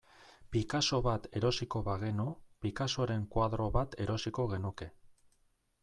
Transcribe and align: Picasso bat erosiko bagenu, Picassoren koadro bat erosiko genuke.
Picasso 0.53 0.99
bat 1.07 1.27
erosiko 1.41 1.81
bagenu, 1.89 2.27
Picassoren 2.65 3.29
koadro 3.37 3.71
bat 3.79 3.97
erosiko 4.07 4.49
genuke. 4.57 4.93